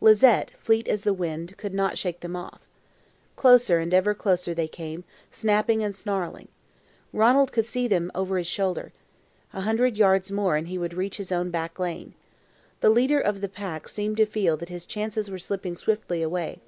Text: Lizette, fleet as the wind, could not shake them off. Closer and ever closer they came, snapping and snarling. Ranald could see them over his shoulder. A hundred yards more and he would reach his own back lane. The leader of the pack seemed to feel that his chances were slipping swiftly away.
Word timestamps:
Lizette, 0.00 0.52
fleet 0.58 0.88
as 0.88 1.02
the 1.02 1.12
wind, 1.12 1.54
could 1.58 1.74
not 1.74 1.98
shake 1.98 2.20
them 2.20 2.34
off. 2.34 2.62
Closer 3.36 3.78
and 3.78 3.92
ever 3.92 4.14
closer 4.14 4.54
they 4.54 4.66
came, 4.66 5.04
snapping 5.30 5.82
and 5.84 5.94
snarling. 5.94 6.48
Ranald 7.12 7.52
could 7.52 7.66
see 7.66 7.86
them 7.86 8.10
over 8.14 8.38
his 8.38 8.46
shoulder. 8.46 8.92
A 9.52 9.60
hundred 9.60 9.98
yards 9.98 10.32
more 10.32 10.56
and 10.56 10.68
he 10.68 10.78
would 10.78 10.94
reach 10.94 11.18
his 11.18 11.30
own 11.30 11.50
back 11.50 11.78
lane. 11.78 12.14
The 12.80 12.88
leader 12.88 13.20
of 13.20 13.42
the 13.42 13.50
pack 13.50 13.86
seemed 13.86 14.16
to 14.16 14.24
feel 14.24 14.56
that 14.56 14.70
his 14.70 14.86
chances 14.86 15.30
were 15.30 15.38
slipping 15.38 15.76
swiftly 15.76 16.22
away. 16.22 16.62